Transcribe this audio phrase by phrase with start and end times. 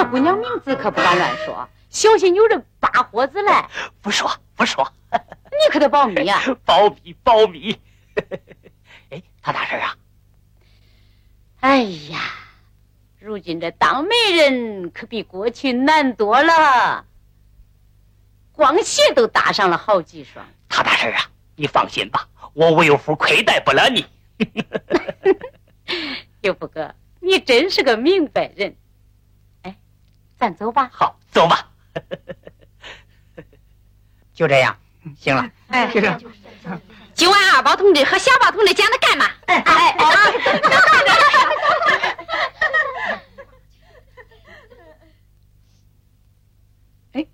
[0.00, 3.68] 这姑娘名字可不敢乱说，小心有人扒火子来。
[4.00, 4.90] 不说，不说。
[5.12, 6.40] 你可得保密啊！
[6.64, 7.78] 保密，保密。
[9.10, 9.94] 哎，他大事啊？
[11.60, 12.18] 哎呀，
[13.18, 17.04] 如今这当媒人可比过去难多了，
[18.52, 20.46] 光鞋都搭上了好几双。
[20.66, 21.28] 他大事啊？
[21.56, 24.06] 你放心吧，我吴有福亏待不了你。
[26.40, 28.74] 有福哥，你真是个明白人。
[30.40, 30.88] 哎，咱走吧。
[30.92, 31.68] 好，走吧。
[34.32, 34.74] 就这样，
[35.18, 35.46] 行了。
[35.68, 36.18] 哎，就这样。
[37.14, 39.26] 今晚二宝同志和小宝同志讲的干嘛？
[39.46, 39.96] 哎哎哎！
[47.12, 47.20] 哎，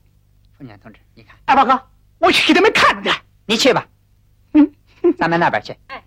[0.58, 1.80] 凤年同志，你看，二宝哥，
[2.18, 3.14] 我去给他们看看。
[3.46, 3.86] 你去吧。
[4.54, 4.74] 嗯，
[5.16, 5.76] 咱们那边去。
[5.86, 6.02] 哎。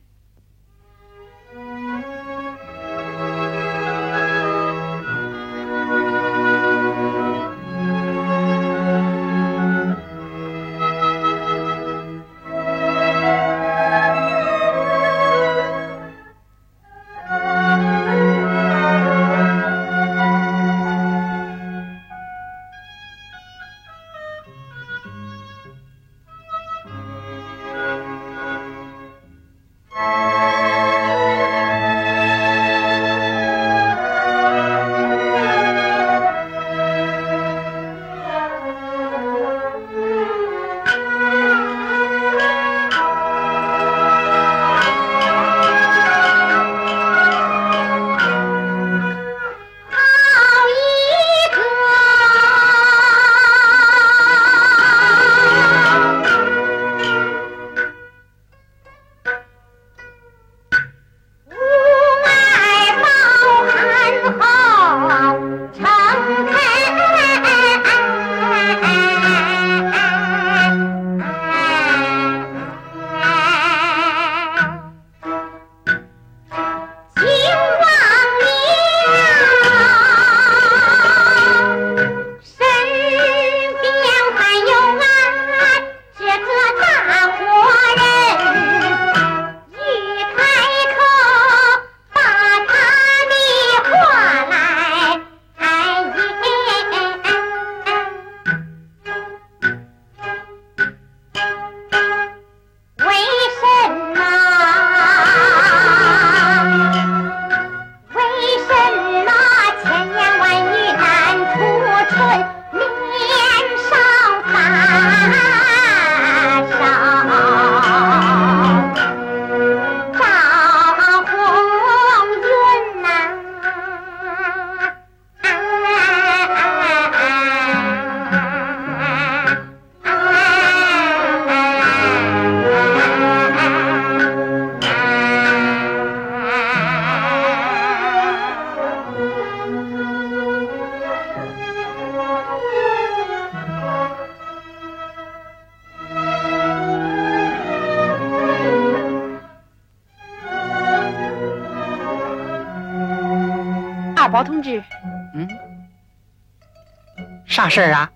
[157.59, 158.09] 啥事儿啊？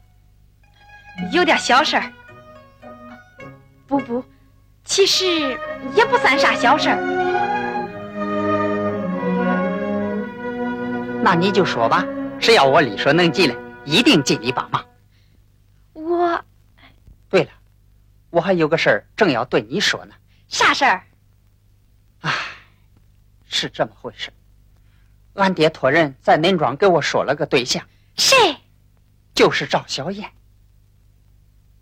[1.34, 2.14] 有点小事儿。
[3.86, 4.24] 不不，
[4.86, 5.26] 其实
[5.94, 6.96] 也不算啥小事儿。
[11.22, 12.06] 那你就说吧，
[12.40, 14.86] 只要我力所能及的，一定尽力帮忙。
[15.92, 16.42] 我，
[17.30, 17.50] 对了，
[18.30, 20.16] 我还有个事儿正要对你说呢。
[20.48, 21.04] 啥事儿？
[22.22, 22.32] 唉，
[23.50, 24.32] 是这么回事。
[25.34, 27.84] 俺爹托人在恁庄给我说了个对象，
[28.16, 28.56] 谁？
[29.34, 30.32] 就是赵小燕。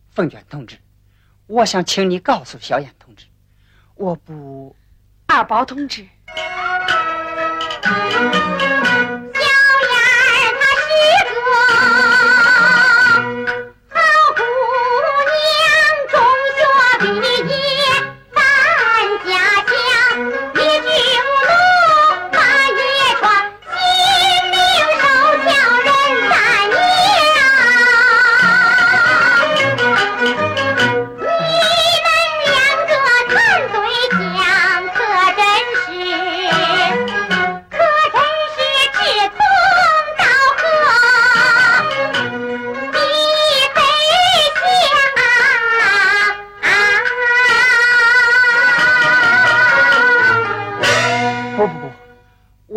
[0.10, 0.78] 凤娟同志，
[1.48, 3.26] 我想请你告诉小燕同志，
[3.96, 4.76] 我不。
[5.28, 6.06] 二宝同志。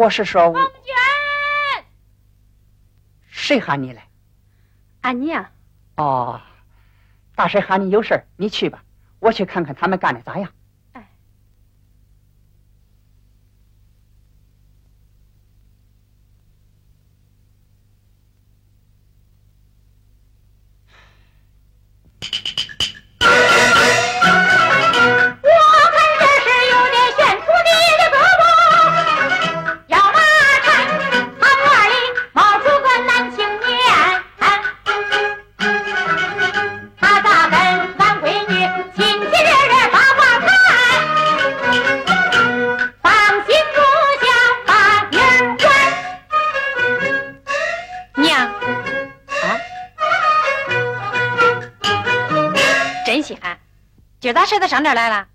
[0.04, 1.84] 我是说，王娟，
[3.26, 4.06] 谁喊你来？
[5.00, 5.50] 俺娘，
[5.96, 6.42] 哦，
[7.34, 8.84] 大婶喊你有事儿你去吧，
[9.18, 10.52] 我去看看他们干的咋样。
[54.84, 54.92] 咋？
[54.92, 55.33] 来了？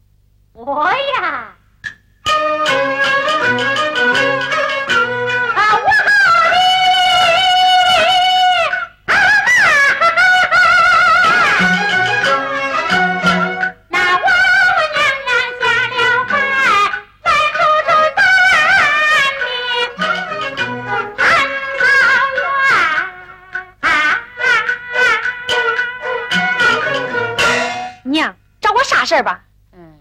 [29.20, 29.44] 事儿吧？
[29.74, 30.00] 嗯，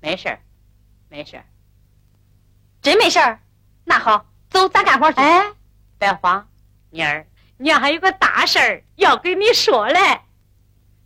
[0.00, 0.38] 没事儿，
[1.10, 1.44] 没事儿，
[2.80, 3.38] 真没事儿。
[3.84, 5.20] 那好，走，咱干活去。
[5.20, 5.52] 哎，
[5.98, 6.48] 别慌，
[6.88, 7.26] 妮儿，
[7.58, 10.20] 娘还有个大事儿要跟你说嘞。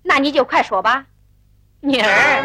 [0.02, 1.06] 那你就快说吧，
[1.80, 2.40] 妮儿。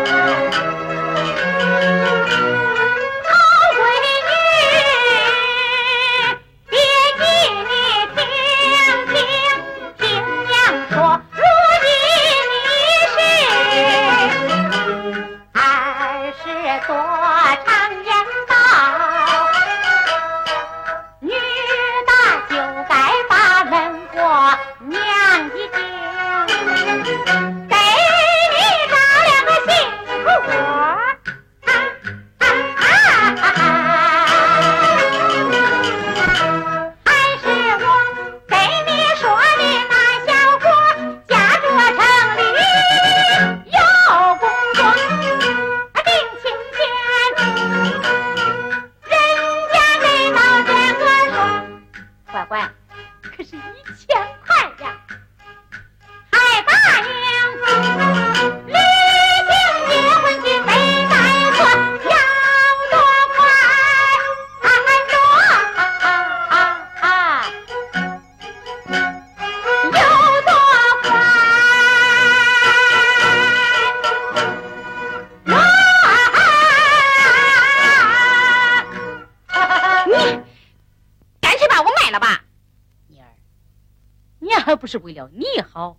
[84.85, 85.97] 不是为了你好，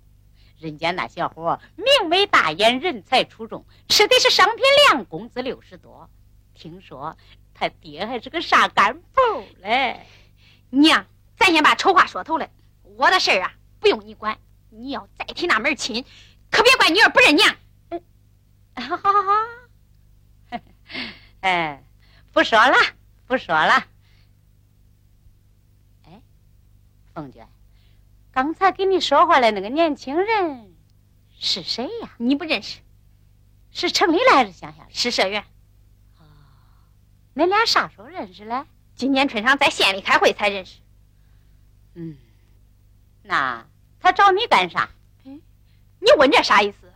[0.61, 6.09] 人家那小伙明眉大眼，人才出众，吃的是商品粮，工资六十多。
[6.55, 7.17] 听说
[7.53, 9.21] 他爹还是个啥干部
[9.59, 10.07] 嘞。
[10.71, 11.05] 娘，
[11.37, 12.49] 咱先把丑话说头了，
[12.85, 14.39] 我的事儿啊不用你管。
[14.71, 16.05] 你要再提那门亲，
[16.53, 17.57] 可别怪女儿不认娘。
[18.77, 19.33] 好好好，
[21.41, 21.83] 哎，
[22.33, 22.77] 不说了，
[23.27, 23.85] 不说了。
[26.05, 26.23] 哎，
[27.13, 27.49] 凤娟。
[28.37, 30.75] 刚才跟你说话的那个年轻人
[31.39, 32.11] 是谁呀？
[32.19, 32.81] 你不认识？
[33.71, 34.87] 是城里来还是乡下？
[34.91, 35.43] 是社员。
[36.19, 36.23] 哦，
[37.35, 38.67] 恁俩啥时候认识嘞？
[38.95, 40.81] 今年春上在县里开会才认识。
[41.95, 42.19] 嗯，
[43.23, 43.67] 那
[44.01, 44.91] 他找你干啥？
[45.23, 45.41] 你
[46.19, 46.93] 问这啥意思？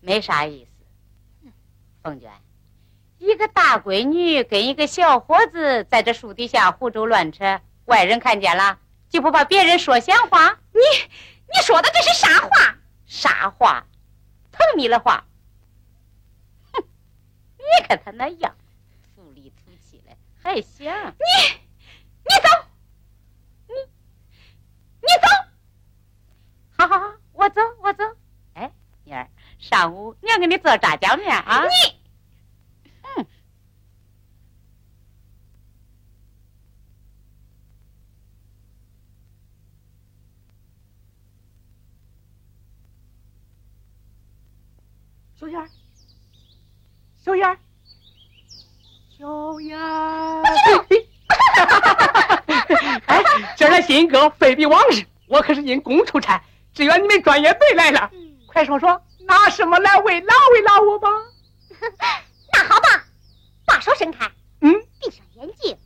[0.00, 1.48] 没啥意思。
[2.02, 2.28] 凤娟，
[3.18, 8.80] 一个大闺女跟一个小伙子在这树底下胡诌乱扯，外人看见了。
[9.14, 10.58] 就不怕别人说闲话？
[10.72, 10.80] 你
[11.54, 12.76] 你说的这是啥话？
[13.06, 13.86] 啥话？
[14.50, 15.24] 疼你的话。
[16.72, 16.82] 哼！
[17.56, 18.56] 你看他那样，
[19.14, 20.92] 土里土气的，还行。
[20.92, 21.60] 你
[22.24, 22.48] 你走，
[23.68, 23.74] 你
[25.00, 25.28] 你走。
[26.76, 28.02] 好好好，我走我走。
[28.54, 28.72] 哎，
[29.04, 29.28] 妮儿，
[29.60, 31.62] 上午娘给你做炸酱面啊。
[31.62, 31.70] 你。
[45.36, 45.68] 小燕儿，
[47.22, 47.58] 小燕儿，
[49.18, 50.42] 小燕儿！
[53.04, 53.22] 哎，
[53.54, 56.42] 今儿来新歌非比往日，我可是因公出差，
[56.72, 58.10] 支援你们专业队来了。
[58.46, 61.08] 快说说，拿什么来慰劳慰劳我吧？
[62.54, 63.04] 那好吧，
[63.66, 64.30] 把手伸开，
[64.60, 65.76] 嗯，闭上眼睛，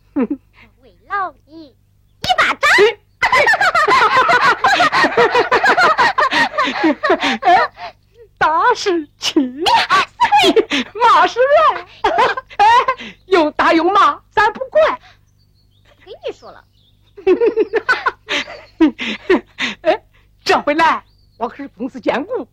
[21.77, 22.49] 公司兼顾。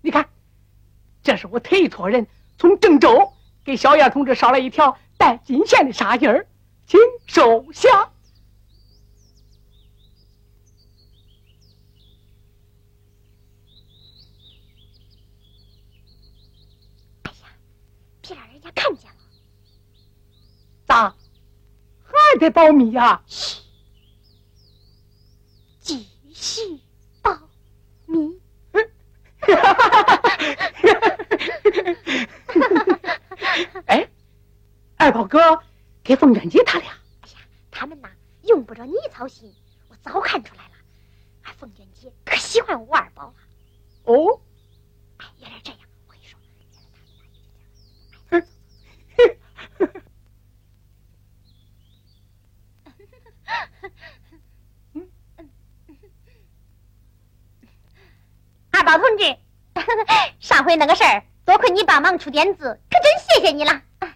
[0.00, 0.28] 你看，
[1.22, 2.26] 这是我特意托人
[2.58, 3.32] 从郑州
[4.10, 6.46] 同志捎了一条带金线的纱巾儿，
[6.86, 8.10] 请收下。
[17.22, 17.48] 哎呀
[18.20, 19.16] 别让人家看见了。
[20.86, 21.14] 咋？
[22.04, 23.22] 还得保密呀？
[23.26, 23.62] 嘘，
[25.80, 26.60] 继续
[27.22, 27.30] 保
[28.06, 28.38] 密。
[33.86, 34.08] 哎，
[34.96, 35.62] 二宝哥
[36.04, 36.90] 给凤娟姐他俩，
[37.22, 37.36] 哎呀
[37.70, 38.10] 他们呐，
[38.42, 39.50] 用不着你操心，
[39.88, 40.72] 我早看出来了。
[41.44, 43.34] 俺凤娟姐可喜欢我二宝了。
[44.04, 44.42] 哦，
[45.16, 46.38] 哎，原来这样，我跟你说，
[58.70, 59.34] 二宝同志，
[60.40, 63.82] 上回那个事儿，多亏你帮忙出点子，可真谢谢你了。
[64.00, 64.14] 哎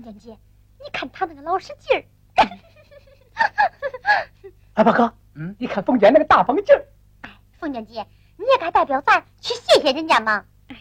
[0.00, 0.30] 凤娟姐，
[0.78, 2.02] 你看他那个老实劲儿。
[4.72, 6.82] 二宝哥，嗯，你看凤娟那个大方劲儿，
[7.20, 8.06] 哎凤娟姐，
[8.38, 10.46] 你也该代表咱去谢谢人家嘛。
[10.68, 10.76] 哎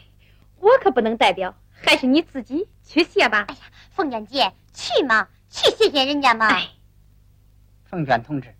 [0.59, 3.43] 我可不能代表，还是你自己去谢吧。
[3.49, 3.59] 哎呀
[3.91, 6.47] 凤娟姐，去嘛，去谢谢人家嘛。
[6.47, 6.69] 哎
[7.83, 8.55] 凤娟同志，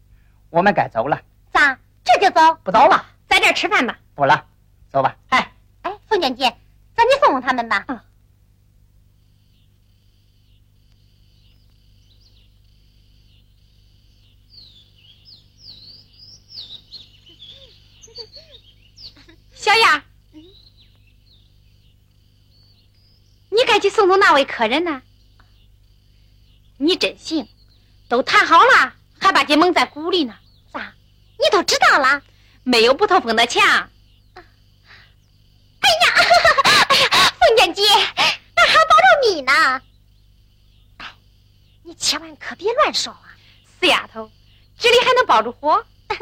[0.50, 1.22] 我们该走了。
[1.54, 1.80] 咋？
[2.04, 2.56] 这就走？
[2.64, 3.06] 不走了。
[3.28, 3.98] 在这儿吃饭吧。
[4.14, 4.46] 不了，
[4.90, 5.16] 走吧。
[5.30, 6.54] 哎，哎，凤娟姐，
[6.96, 7.86] 咱去送送他们吧。
[7.88, 8.04] 啊
[19.54, 20.04] 小雅，
[23.50, 25.02] 你该去送送那位客人呢。
[26.78, 27.48] 你真行，
[28.08, 30.36] 都谈好了，还把姐蒙在鼓里呢。
[30.72, 30.94] 咋？
[31.38, 32.22] 你都知道了？
[32.64, 33.90] 没有不透风的墙。
[34.36, 34.44] 哎
[35.90, 36.14] 呀，
[36.90, 37.84] 哎呀，凤娟姐，
[38.56, 39.82] 那还保着你呢。
[40.98, 41.06] 哎，
[41.84, 43.36] 你千万可别乱说啊！
[43.80, 44.30] 死丫头，
[44.78, 45.84] 这里还能保住火？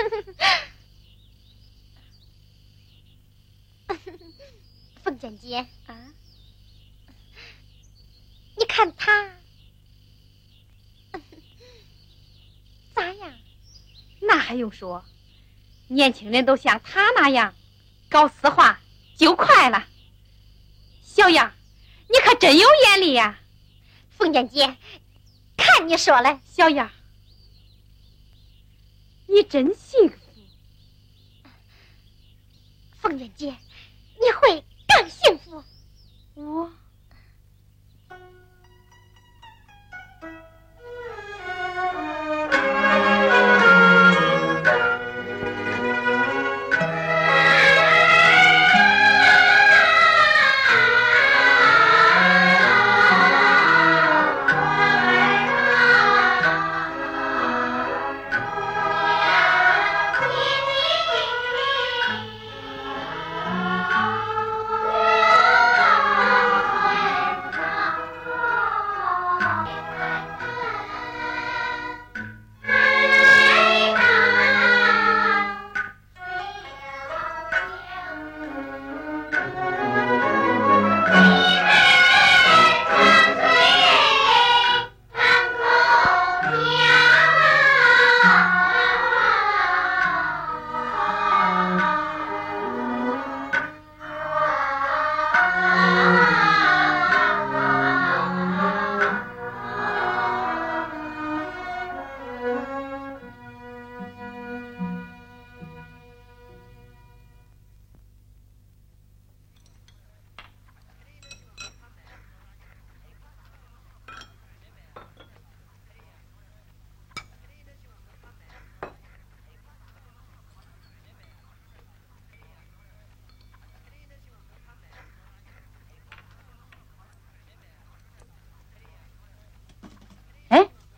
[5.03, 5.95] 凤娟姐啊，
[8.57, 9.31] 你看他
[12.93, 13.33] 咋样？
[14.21, 15.05] 那还用说？
[15.89, 17.55] 年轻人都像他那样，
[18.09, 18.81] 搞私话
[19.15, 19.87] 就快了。
[21.01, 21.53] 小样，
[22.09, 23.39] 你可真有眼力呀、
[24.09, 24.75] 凤娟姐，
[25.55, 26.91] 看你说嘞，小样，
[29.27, 30.17] 你真幸福。
[32.99, 33.55] 凤娟姐，
[34.19, 35.63] 你会更幸福。
[36.33, 36.71] 我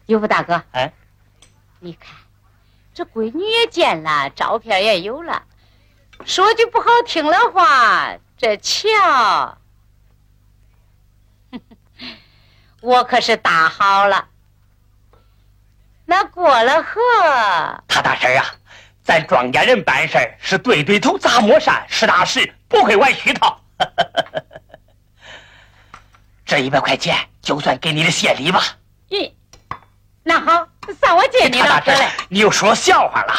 [0.09, 0.91] 有福大哥，哎，
[1.79, 2.15] 你看，
[2.95, 5.43] 这闺女也见了，照片也有了。
[6.25, 9.55] 说句不好听的话，这桥，
[12.81, 14.29] 我可是搭好了。
[16.07, 16.99] 那过了河，
[17.87, 18.43] 他大婶啊，
[19.03, 23.61] 咱庄稼人办事儿是对对头砸磨山，实打实，不会玩虚套。
[26.47, 28.59] 这一百块钱就算给你的谢礼吧。
[29.09, 29.31] 咦，
[30.29, 31.83] 那好，算我借你了，
[32.29, 33.33] 你又说笑话了。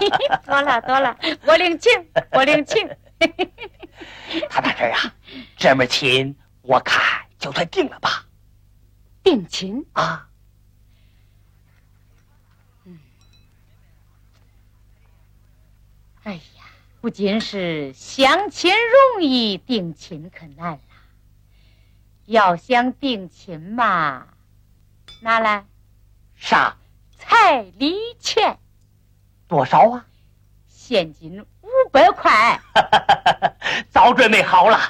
[0.46, 1.92] 多了多了，我领情，
[2.32, 2.88] 我领情。
[4.48, 5.14] 他大婶啊，
[5.58, 6.98] 这门亲我看
[7.38, 8.24] 就算定了吧。
[9.22, 10.28] 定亲，啊，
[16.22, 16.40] 哎呀，
[17.02, 20.78] 不仅是相亲容易，定亲可难了。
[22.24, 24.26] 要想定亲嘛，
[25.20, 25.66] 拿来
[26.40, 26.74] 啥？
[27.18, 28.58] 彩礼钱，
[29.46, 30.06] 多少啊？
[30.66, 32.58] 现金五百块。
[33.90, 34.80] 早准备好了。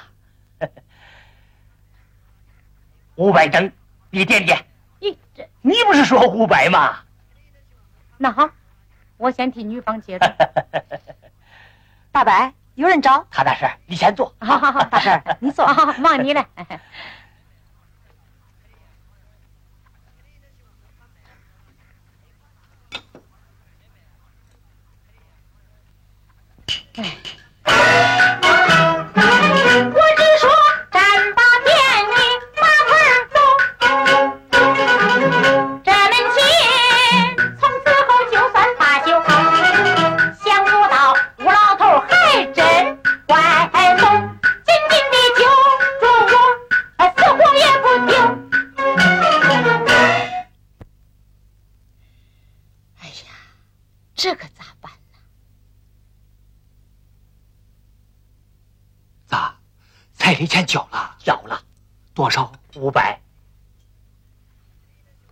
[3.17, 3.71] 五百整，
[4.11, 4.65] 你点点。
[5.01, 7.01] 你这你不是说五百吗？
[8.17, 8.49] 那好，
[9.17, 10.37] 我先替女方接着。
[12.13, 13.27] 大伯，有人找。
[13.29, 14.35] 他大婶，你先坐。
[14.41, 16.47] 好好好，大婶，你坐，好好忙你嘞。
[26.97, 27.19] 哎
[60.31, 61.17] 彩礼钱交了？
[61.19, 61.61] 交了。
[62.15, 62.53] 多少？
[62.77, 63.21] 五百。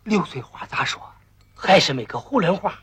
[0.02, 1.00] 六岁话咋说？
[1.54, 2.74] 还是没个囫囵话。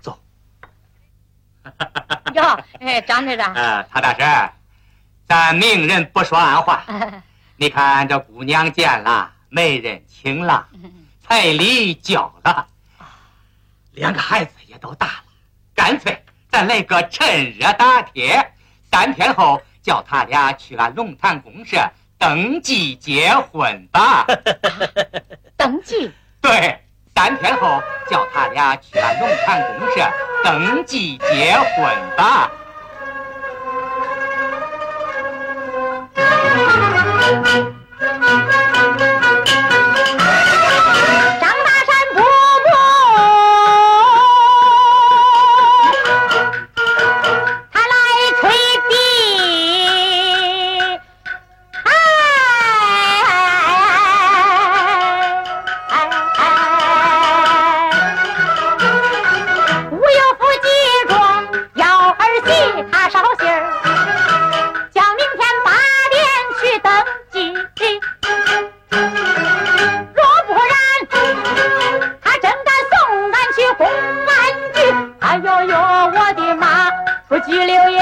[0.00, 0.18] 走。
[2.32, 2.42] 哟，
[2.80, 4.52] 哎，张队长，呃，他大婶，
[5.28, 6.82] 咱明人不说暗话。
[7.56, 10.66] 你看这姑娘见了，媒人请了，
[11.22, 12.66] 彩礼交了，
[13.92, 15.24] 两个孩子也都大了，
[15.74, 18.54] 干脆咱来个趁热打铁，
[18.90, 21.78] 三天后叫他俩去俺龙潭公社
[22.18, 24.26] 登记结婚吧。
[25.56, 26.10] 登记。
[26.40, 26.78] 对，
[27.14, 30.10] 三天后叫他俩去俺龙潭公社
[30.42, 32.50] 登记结婚吧。
[77.50, 78.00] 出拘留也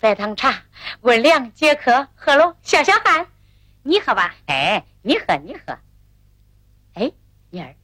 [0.00, 0.62] 白糖茶
[1.02, 3.26] 温凉解渴，喝喽消消汗。
[3.82, 4.34] 你喝吧。
[4.46, 5.78] 哎，你喝，你喝。
[6.94, 7.12] 哎，
[7.50, 7.76] 妮儿，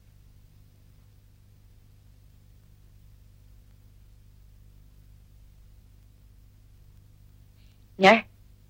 [7.95, 8.23] 妮儿，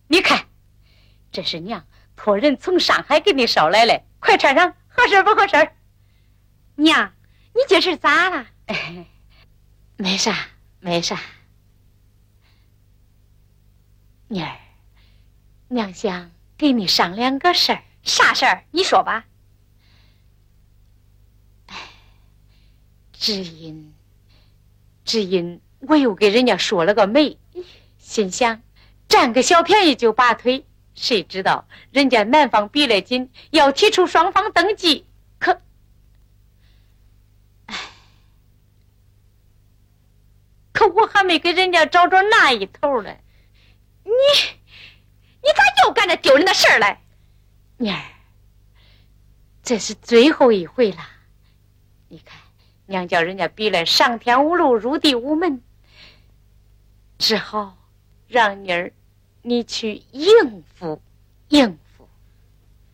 [0.08, 0.46] 你看，
[1.32, 1.86] 这是娘
[2.18, 5.72] 托人从上海给你捎来的，快穿上，合身不合身？
[6.76, 7.14] 娘，
[7.54, 8.46] 你这是咋了？
[9.96, 10.36] 没啥，
[10.82, 11.18] 没啥。
[14.30, 14.58] 妮儿，
[15.70, 17.84] 娘想给你商量个事儿。
[18.04, 18.64] 啥事儿？
[18.72, 19.26] 你说吧。
[23.14, 23.94] 只因，
[25.04, 27.38] 只因我又给人家说了个媒，
[27.98, 28.62] 心想
[29.08, 35.06] 占个小便宜就拔腿，谁知道人家男方逼了紧，要提出双方登记，
[35.40, 35.62] 可，
[37.66, 37.76] 唉，
[40.72, 43.18] 可我还没给人家找着那一头呢。
[44.08, 44.14] 你，
[45.44, 47.02] 你咋又干这丢人的事儿来？
[47.78, 48.02] 妮儿，
[49.62, 51.10] 这是最后一回了。
[52.08, 52.40] 你看，
[52.86, 55.62] 娘叫人家逼来上天无路，入地无门，
[57.18, 57.78] 只好
[58.28, 58.94] 让妮儿
[59.42, 61.02] 你去应付
[61.50, 62.10] 应付。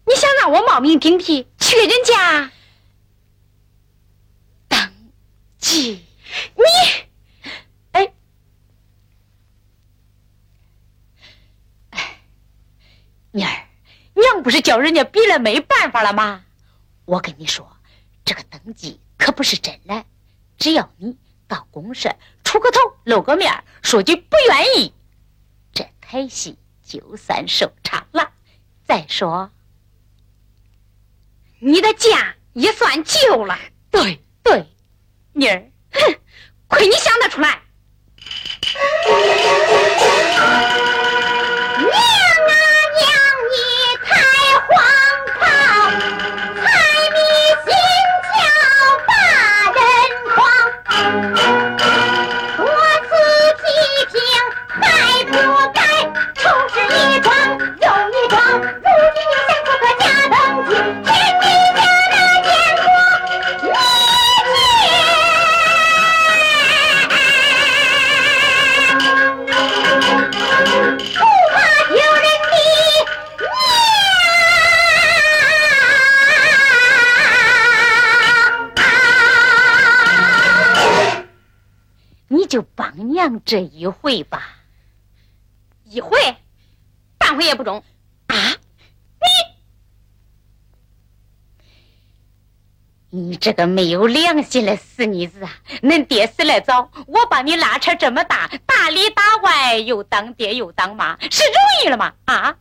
[0.06, 2.52] 你想让我冒名顶替去人家
[4.68, 5.12] 登
[5.60, 6.04] 记？
[6.56, 6.64] 你，
[7.92, 8.12] 哎，
[13.36, 13.68] 妮儿，
[14.14, 16.46] 娘不是叫人家逼了没办法了吗？
[17.06, 17.78] 我跟你说，
[18.24, 19.00] 这个登记。
[19.18, 20.06] 可不是真的，
[20.58, 21.18] 只要你
[21.48, 24.94] 到公社出个头、露个面，说句不愿意，
[25.74, 28.32] 这台戏就算收场了。
[28.86, 29.50] 再说，
[31.60, 33.58] 你的家也算救了。
[33.90, 34.68] 对对，
[35.32, 36.16] 妮儿，哼，
[36.68, 37.62] 亏你想得出来。
[82.54, 84.60] 就帮娘这一回吧，
[85.86, 86.20] 一回，
[87.18, 87.84] 半回也不中
[88.28, 88.36] 啊！
[93.10, 95.50] 你，你这个没有良心的死妮子啊！
[95.82, 102.14] 恁爹死来早，我把你拉扯这么大，打里打外又当爹又当妈，是容易了吗？
[102.26, 102.56] 啊！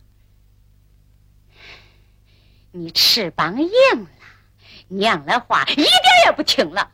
[2.71, 4.09] 你翅膀硬了，
[4.87, 5.85] 娘的话一点
[6.25, 6.89] 也不听了。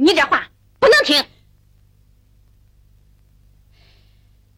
[0.00, 1.24] 你这话不能听。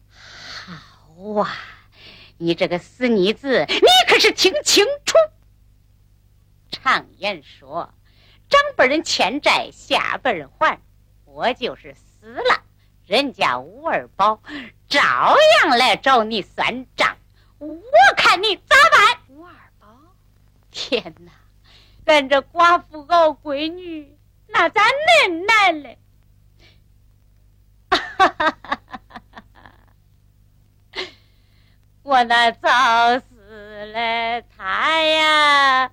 [0.07, 1.57] 好啊，
[2.37, 5.17] 你这个死妮子，你可是听清楚。
[6.71, 7.91] 常言说，
[8.49, 10.79] 长辈人欠债，下辈人还。
[11.25, 12.61] 我就是死了，
[13.07, 14.43] 人家吴二宝
[14.87, 17.17] 照样来找你算账。
[17.57, 17.75] 我
[18.15, 19.17] 看你咋办？
[19.29, 19.87] 吴二宝，
[20.69, 21.31] 天哪，
[22.05, 24.15] 俺这寡妇熬闺女。
[24.53, 25.97] 那咋恁难嘞？
[32.03, 35.91] 我那早死了他呀，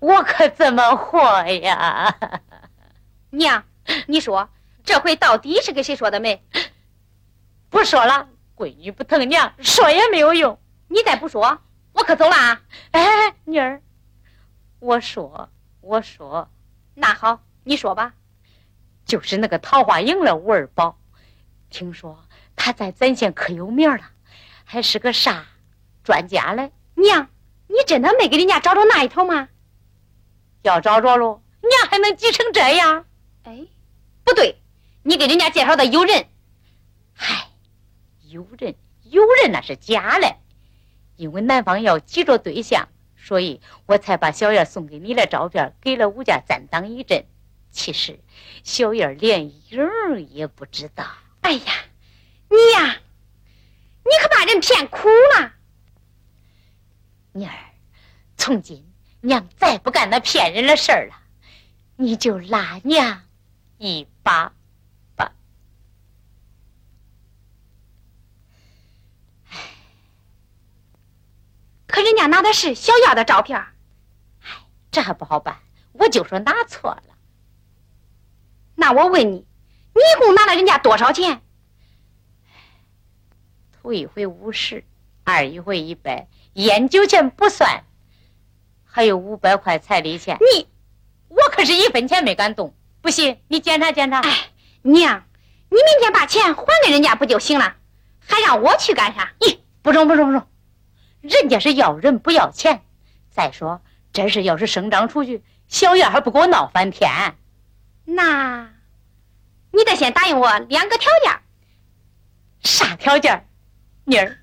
[0.00, 2.14] 我可怎么活呀？
[3.30, 3.64] 娘，
[4.06, 4.50] 你说
[4.84, 6.42] 这回到底是给谁说的媒？
[7.68, 10.58] 不说了，闺女不疼娘，说也没有用。
[10.88, 11.62] 你再不说。
[11.96, 12.60] 我可走了啊！
[12.90, 13.80] 哎，妮儿，
[14.80, 15.48] 我说，
[15.80, 16.50] 我说，
[16.94, 18.12] 那好，你说吧。
[19.06, 20.98] 就是那个桃花营的吴二宝，
[21.70, 22.22] 听说
[22.54, 24.10] 他在咱县可有名了，
[24.64, 25.46] 还是个啥
[26.04, 26.70] 专家嘞？
[26.96, 27.30] 娘，
[27.66, 29.48] 你真的没给人家找着那一头吗？
[30.62, 33.06] 要找着喽，娘还能急成这样？
[33.44, 33.66] 哎，
[34.22, 34.60] 不对，
[35.02, 36.26] 你给人家介绍的有人。
[37.14, 37.48] 嗨，
[38.28, 40.36] 有人，有人那是假嘞。
[41.16, 47.26] 因为男方要急着对象，所以我才把小燕送给你的照片给了吴家暂当一阵。
[47.70, 48.20] 其实
[48.62, 51.06] 小燕连影儿也不知道。
[51.42, 51.72] 哎呀，
[52.48, 52.96] 你呀，
[54.04, 55.52] 你可把人骗苦了。
[57.32, 57.52] 妮儿，
[58.36, 61.14] 从今娘再不干那骗人的事儿了，
[61.96, 63.22] 你就拉娘
[63.76, 64.55] 一把。
[71.96, 74.48] 可人家拿的是小燕的照片，哎，
[74.90, 75.56] 这还不好办。
[75.92, 77.02] 我就说拿错了。
[78.74, 79.46] 那我问你，
[79.94, 81.40] 你一共拿了人家多少钱？
[83.72, 84.84] 头一回五十，
[85.24, 87.84] 二一回一百，烟酒钱不算，
[88.84, 90.36] 还有五百块彩礼钱。
[90.52, 90.68] 你，
[91.28, 92.74] 我可是一分钱没敢动。
[93.00, 94.20] 不信你检查检查。
[94.20, 94.50] 哎，
[94.82, 95.24] 娘，
[95.70, 97.76] 你明天把钱还给人家不就行了？
[98.20, 99.32] 还让我去干啥？
[99.40, 100.46] 咦，不中不中不中。
[101.20, 102.82] 人家是要人不要钱。
[103.30, 107.10] 再说这事要是声张出去，小燕还不给我闹翻天。
[108.04, 108.70] 那，
[109.72, 111.32] 你得先答应我两个条件。
[112.62, 113.46] 啥条件？
[114.04, 114.38] 妮儿，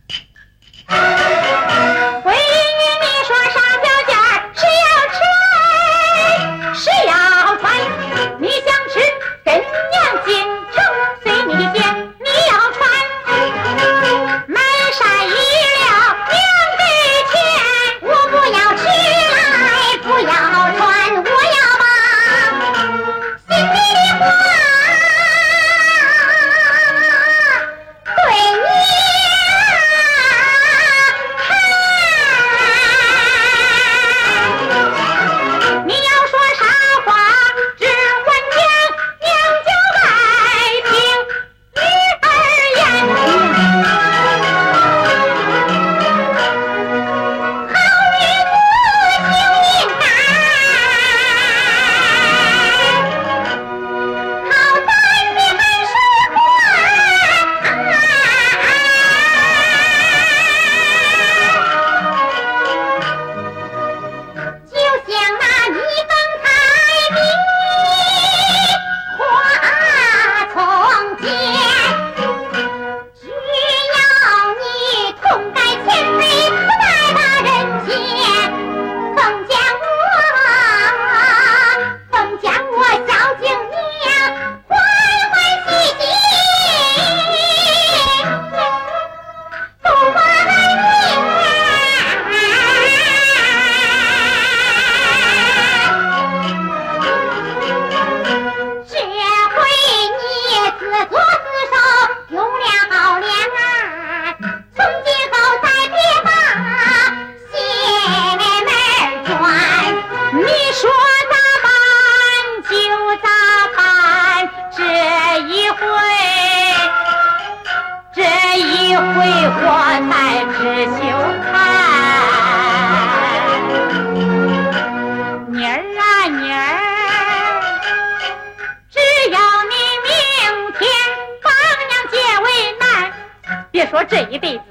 [134.34, 134.64] 一辈子，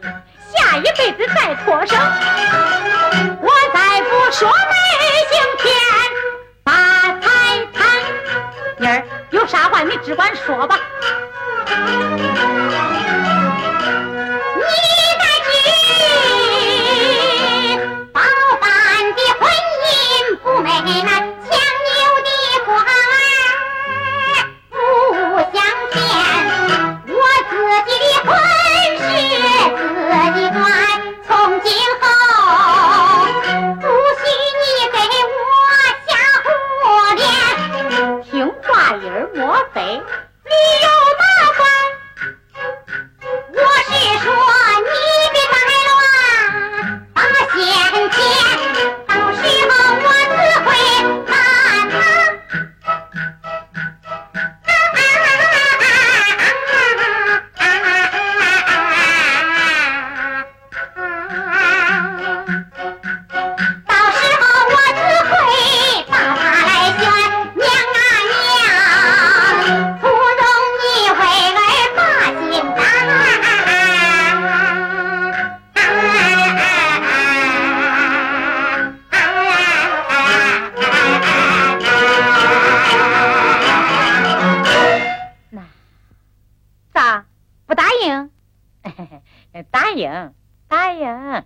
[89.71, 90.35] 答应，
[90.69, 91.45] 答应。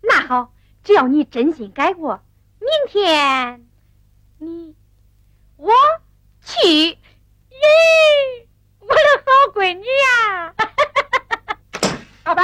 [0.00, 2.22] 那好，只要你真心改过，
[2.58, 3.66] 明天
[4.38, 4.74] 你
[5.56, 5.72] 我
[6.42, 6.98] 去。
[7.50, 8.46] 咦，
[8.80, 10.54] 我的好闺女呀、
[12.22, 12.42] 大白，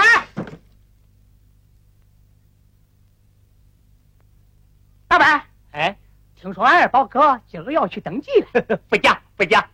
[5.07, 5.97] 大白，哎，
[6.34, 8.61] 听说俺二宝哥今儿要去登记了。
[8.90, 9.70] 不假不假。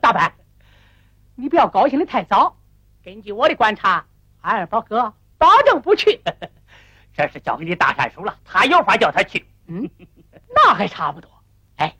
[0.00, 0.34] 大白，
[1.36, 2.56] 你不要高兴的太早。
[3.04, 4.04] 根据我的观察，
[4.42, 6.20] 俺二宝哥保证不去。
[7.14, 9.44] 这是交给你大山叔了，他有法叫他去。
[9.66, 9.88] 嗯，
[10.54, 11.30] 那还差不多。
[11.76, 11.94] 哎，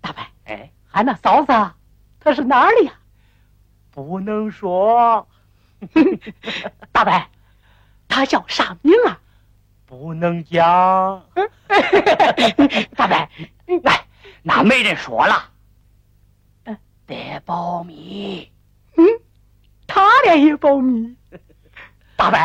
[0.00, 1.52] 大伯，哎，俺那嫂子
[2.20, 2.92] 她是哪儿的呀？
[3.90, 5.28] 不能说，
[6.92, 7.26] 大伯，
[8.08, 9.20] 她叫啥名啊？
[9.86, 10.62] 不能讲。
[12.96, 13.28] 大伯，
[13.82, 14.06] 来，
[14.42, 15.50] 那没人说了。
[17.06, 18.50] 得保密。
[18.96, 19.04] 嗯，
[19.86, 21.14] 他俩也保密。
[22.16, 22.38] 大伯，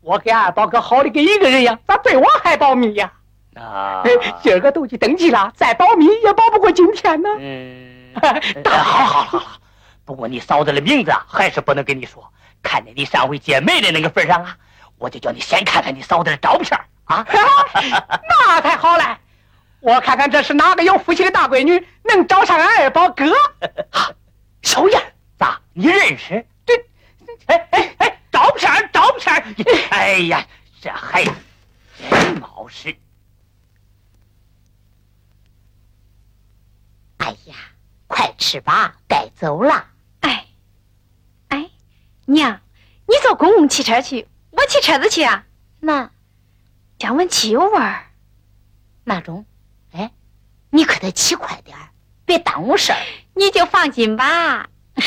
[0.00, 3.12] 我给二宝哥好的跟一个人样，咋对我还保密呀？
[3.54, 4.02] 啊，
[4.42, 7.28] 今儿个都去登记了，再保密也保不过今天呢。
[7.38, 8.12] 嗯，
[8.62, 9.58] 大爷好好好好，
[10.04, 12.30] 不过你嫂子的名字啊，还是不能跟你说。
[12.62, 14.56] 看在你上回见妹的那个份上啊，
[14.98, 17.24] 我就叫你先看看你嫂子的照片啊。
[18.28, 19.18] 那太好了，
[19.80, 23.32] 我看看这是哪个有福气的大闺女能找上俺二宝哥。
[24.62, 25.00] 小燕，
[25.38, 25.60] 咋？
[25.72, 26.44] 你认识？
[26.64, 26.76] 对，
[27.46, 29.45] 哎哎哎，照片照片
[29.90, 30.46] 哎呀，
[30.80, 31.32] 这孩子
[32.10, 32.96] 真冒失。
[37.18, 37.54] 哎呀，
[38.06, 39.86] 快吃吧，该走了。
[40.20, 40.46] 哎，
[41.48, 41.70] 哎，
[42.26, 42.60] 娘，
[43.06, 45.46] 你坐公共汽车去，我骑车子去啊。
[45.80, 46.10] 那
[46.98, 48.10] 降温汽油味儿。
[49.04, 49.46] 那中，
[49.92, 50.12] 哎，
[50.70, 51.90] 你可得骑快点儿，
[52.24, 52.98] 别耽误事儿。
[53.34, 54.68] 你就放心吧。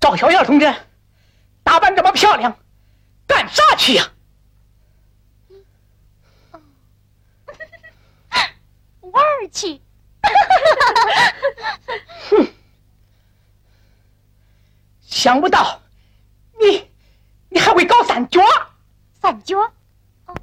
[0.00, 0.74] 赵小燕同志，
[1.62, 2.58] 打扮这么漂亮，
[3.28, 4.02] 干啥去呀？
[4.02, 4.15] 玩
[9.46, 9.80] 儿去。
[12.30, 12.46] 哼，
[15.00, 15.80] 想不到，
[16.60, 16.90] 你
[17.48, 18.42] 你还会搞三角？
[19.20, 19.58] 三角？
[20.26, 20.34] 哦，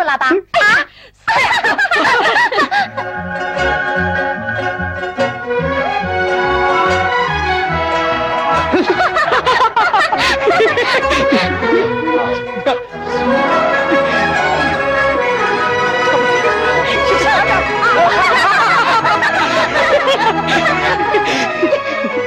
[0.00, 0.26] 你带入了吧？
[0.60, 0.86] 啊，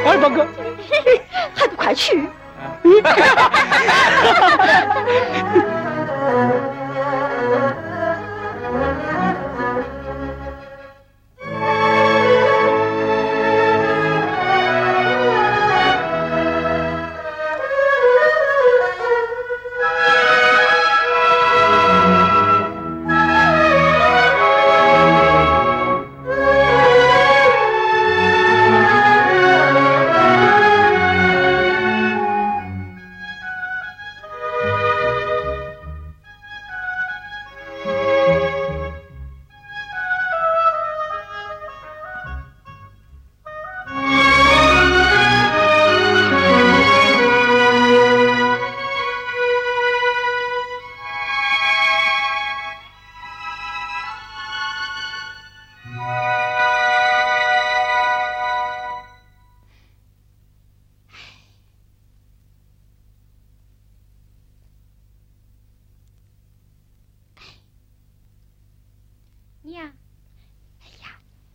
[0.06, 0.46] 二宝哥，
[1.56, 2.24] 还不快去？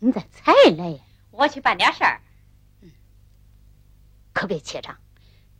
[0.00, 0.98] 你咋才来呀？
[1.30, 2.20] 我去办点事儿。
[4.32, 4.96] 可别怯场，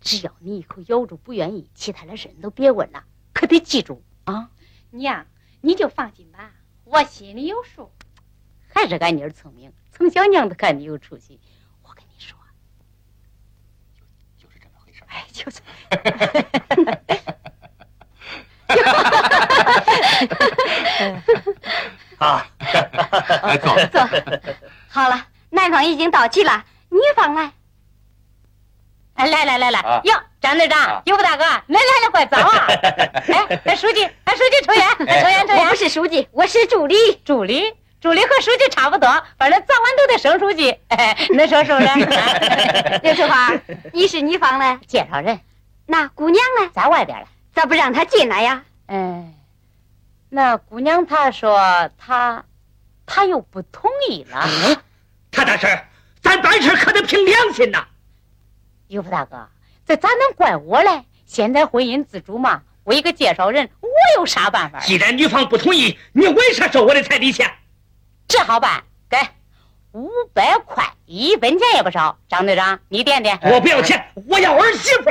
[0.01, 4.51] 只要你一口咬住不愿意，其他的事你都别问了，可得记住啊！
[4.91, 5.27] 娘，
[5.61, 6.53] 你就放心吧，
[6.85, 7.91] 我心里有数。
[8.73, 11.41] 还是俺妮儿聪明，从小娘都看你有出息。
[11.83, 12.39] 我跟你说，
[14.37, 15.03] 就是这么回事。
[15.09, 15.61] 哎，就是。
[22.19, 22.47] 啊，
[23.63, 24.01] 走走。
[24.89, 27.53] 好了，男方已经到齐了，女方来。
[29.15, 32.67] 哎，来来来来，啊哟，张队长啊，尤副大哥，恁来的怪早啊！
[33.29, 35.77] 哎，哎，书记，哎，书记抽烟，哎抽烟，抽烟我不。
[35.77, 36.95] 是书记，我是助理。
[37.25, 37.65] 助理，
[38.01, 40.71] 助理和书记差不多，反正早晚都得升书记。
[40.89, 43.01] 哎，恁说是不是？
[43.03, 43.53] 刘翠花，
[43.93, 44.79] 你是女方嘞？
[44.87, 45.41] 介绍人
[45.87, 46.71] 那姑娘呢？
[46.75, 47.27] 在外边了。
[47.55, 48.63] 咋不让她进来呀？
[48.87, 49.25] 哎，
[50.29, 52.45] 那姑娘她说她，
[53.07, 54.47] 她又不同意了。
[55.31, 55.85] 谭大婶，
[56.21, 57.87] 咱办事可得凭良心呐。
[58.89, 59.49] 玉福大哥，
[59.87, 61.05] 这咋能怪我嘞？
[61.27, 64.81] 现在婚姻自主嘛，我一个介绍人，我有啥办法？
[64.81, 67.51] 既然女方不同意，你为啥收我的彩礼钱？
[68.27, 69.19] 这好办，给
[69.93, 72.19] 五百块，一分钱也不少。
[72.29, 73.39] 张队长，你点点。
[73.43, 75.11] 我不要钱，我要儿媳妇。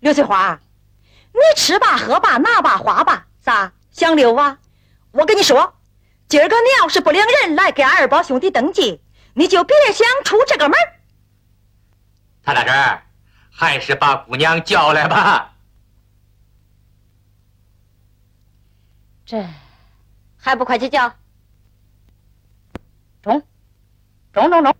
[0.00, 0.60] 刘翠花，
[1.36, 4.58] 你吃吧喝吧拿吧花吧，咋想溜啊？
[5.12, 5.76] 我跟你说，
[6.28, 9.00] 今儿个你要是不领人来给俺二宝兄弟登记，
[9.34, 10.92] 你就别想出这个门儿
[12.42, 13.02] 谭大婶，
[13.50, 15.54] 还是把姑娘叫来吧。
[19.24, 19.46] 这
[20.36, 21.14] 还不快去叫？
[23.22, 23.42] 中
[24.32, 24.76] 中中中，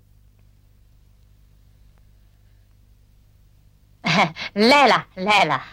[4.53, 5.65] 来了来了。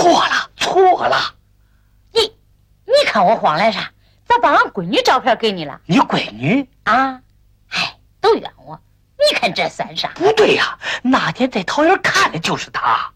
[0.00, 1.34] 错了，错了，
[2.12, 2.20] 你
[2.84, 3.92] 你看我慌来啥？
[4.24, 7.20] 咋把俺闺女照片给你了你闺女啊？
[7.70, 8.80] 哎，都怨我！
[9.16, 10.08] 你看这算啥？
[10.14, 13.12] 不对呀、那天在桃园看的就是她。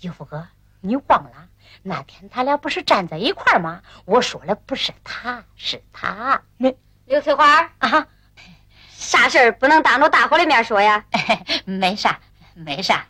[0.00, 0.46] 尤福哥，
[0.80, 1.48] 你忘了
[1.82, 3.80] 那天他俩不是站在一块儿吗？
[4.04, 6.42] 我说了，不是他，是他
[7.06, 8.06] 刘翠花，啊，
[8.90, 11.04] 啥事儿不能当着大伙的面说呀？
[11.64, 12.20] 没啥，
[12.54, 13.06] 没啥。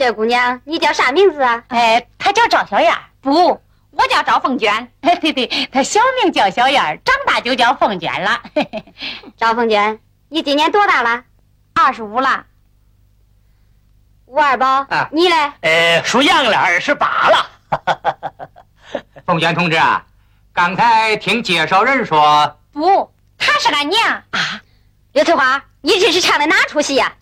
[0.00, 1.62] 这姑娘，你叫啥名字啊？
[1.68, 2.90] 哎，她叫赵小燕，
[3.20, 4.90] 不，我叫赵凤娟。
[5.02, 8.40] 哎，对对，她小名叫小燕，长大就叫凤娟了。
[9.36, 11.24] 赵凤娟，你今年多大了？
[11.74, 12.46] 二十五了，
[14.24, 15.52] 吴二宝，啊你嘞？
[15.60, 17.50] 呃，属羊了，二十八了。
[19.26, 20.06] 凤娟同志啊，
[20.54, 24.62] 刚才听介绍人说，不，她是俺娘啊。
[25.12, 27.19] 刘翠花，你这是唱的哪出戏呀、呃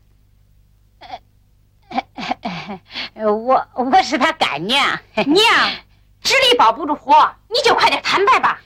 [3.15, 5.01] 我我是他干娘。
[5.27, 5.71] 娘，
[6.21, 8.61] 纸里包不住火，你就快点坦白吧。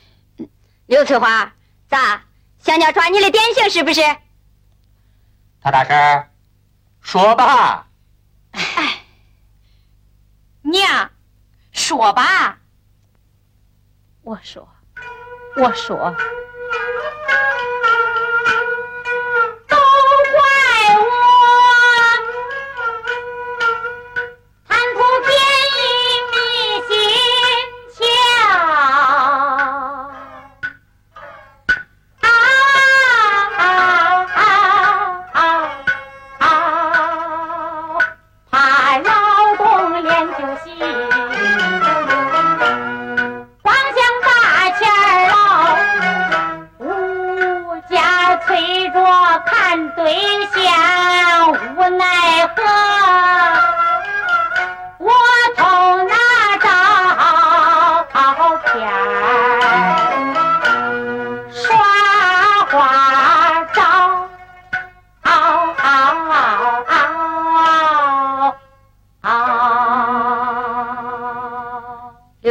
[0.87, 1.53] 刘翠花，
[1.89, 2.23] 咋
[2.59, 4.03] 想要抓你的典型是不是？
[5.61, 6.29] 他大婶，
[7.01, 7.87] 说吧。
[10.63, 11.11] 娘，
[11.73, 12.59] 说吧。
[14.23, 14.69] 我说，
[15.57, 16.15] 我说，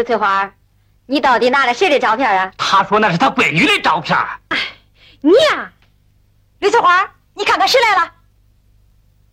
[0.01, 0.03] 嗷。
[0.03, 0.51] 刘翠花，
[1.05, 2.51] 你到底拿了谁的照片啊？
[2.57, 4.17] 他说那是他闺女的照片。
[5.21, 5.71] 娘，
[6.59, 8.11] 刘翠花，你看看谁来了？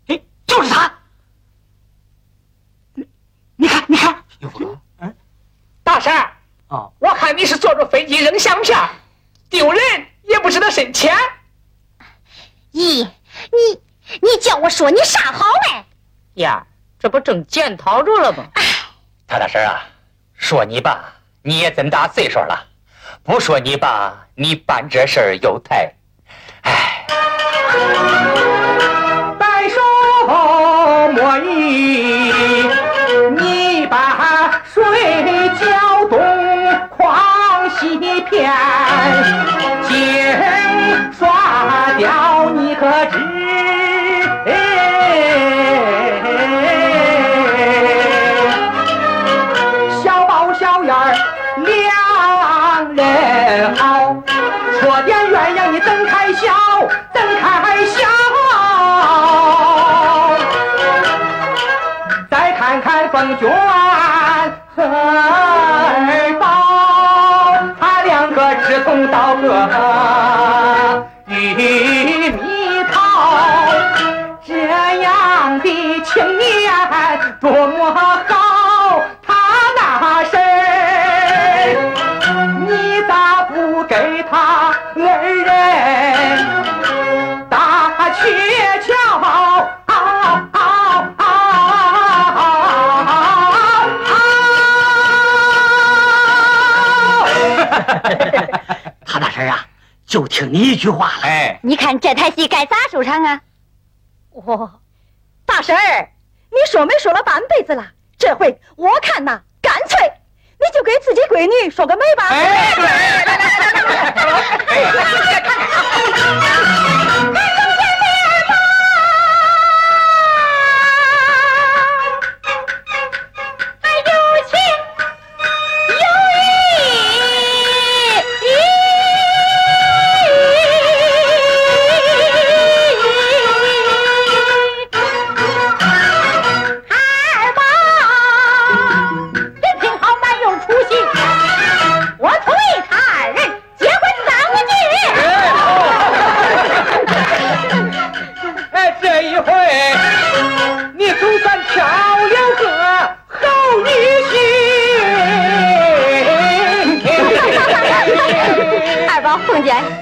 [0.08, 0.92] 哎，就是他。
[2.94, 3.08] 你
[3.56, 5.16] 你看，你看，有福哥，嗯，
[5.82, 6.32] 大婶儿，
[6.68, 8.90] 哦，我看你是坐着飞机扔相片儿，
[9.48, 9.82] 丢人
[10.24, 11.16] 也不知道深浅。
[12.72, 13.08] 咦，
[13.50, 13.80] 你
[14.20, 15.84] 你叫我说你啥好嘞？
[16.42, 16.66] 呀，
[16.98, 18.44] 这不正检讨着了吗？
[19.26, 19.80] 谭大婶啊，
[20.39, 21.12] 说你吧，
[21.43, 22.57] 你也真大岁数了；
[23.24, 25.93] 不说你吧，你办这事儿又太。
[26.62, 27.05] 哎，
[29.36, 29.80] 白首
[30.26, 32.32] 莫所以
[33.36, 34.82] 你把水
[35.59, 36.18] 搅动，
[36.97, 38.51] 狂喜片，
[39.89, 43.38] 净刷掉，你可知？
[63.39, 63.49] 看凤娟
[64.74, 64.82] 和
[66.05, 66.11] 二
[66.41, 66.45] 宝，
[67.78, 68.36] 他两个
[68.66, 69.36] 志同道
[69.68, 69.78] 合，
[99.18, 99.66] 他那事儿啊，
[100.06, 101.22] 就听你一句话了。
[101.24, 103.40] 哎，你看这台戏该咋收场啊？
[104.30, 104.70] 哦，
[105.44, 106.10] 大婶儿，
[106.50, 110.12] 你说没说了半辈子了，这回我看呐，干脆
[110.60, 112.28] 你就给自己闺女说个媒吧。
[112.28, 114.12] 哎，对，来来来来来
[117.32, 117.57] 来，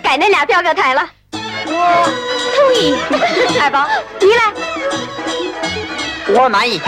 [0.02, 1.08] 改那俩表个台了。
[1.66, 2.08] 我
[2.54, 2.96] 同意。
[3.60, 3.86] 二宝
[4.20, 4.52] 你来。
[6.28, 6.80] 我满意。